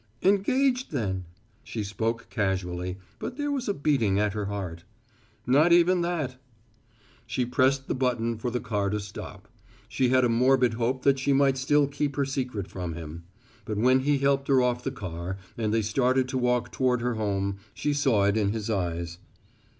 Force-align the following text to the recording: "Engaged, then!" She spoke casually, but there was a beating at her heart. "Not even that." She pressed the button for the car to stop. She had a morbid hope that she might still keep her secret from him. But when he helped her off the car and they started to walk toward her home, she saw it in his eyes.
"Engaged, 0.23 0.91
then!" 0.91 1.25
She 1.63 1.83
spoke 1.83 2.25
casually, 2.31 2.97
but 3.19 3.37
there 3.37 3.51
was 3.51 3.69
a 3.69 3.73
beating 3.75 4.17
at 4.17 4.33
her 4.33 4.45
heart. 4.45 4.83
"Not 5.45 5.71
even 5.71 6.01
that." 6.01 6.37
She 7.27 7.45
pressed 7.45 7.87
the 7.87 7.93
button 7.93 8.39
for 8.39 8.49
the 8.49 8.59
car 8.59 8.89
to 8.89 8.99
stop. 8.99 9.47
She 9.87 10.09
had 10.09 10.25
a 10.25 10.27
morbid 10.27 10.73
hope 10.73 11.03
that 11.03 11.19
she 11.19 11.33
might 11.33 11.55
still 11.55 11.85
keep 11.85 12.15
her 12.15 12.25
secret 12.25 12.67
from 12.67 12.93
him. 12.93 13.25
But 13.63 13.77
when 13.77 13.99
he 13.99 14.17
helped 14.17 14.47
her 14.47 14.59
off 14.59 14.83
the 14.83 14.89
car 14.89 15.37
and 15.55 15.71
they 15.71 15.83
started 15.83 16.27
to 16.29 16.37
walk 16.39 16.71
toward 16.71 17.01
her 17.01 17.13
home, 17.13 17.57
she 17.75 17.93
saw 17.93 18.23
it 18.23 18.37
in 18.37 18.53
his 18.53 18.71
eyes. 18.71 19.19